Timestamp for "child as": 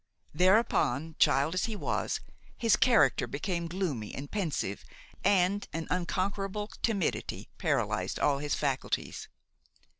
1.19-1.65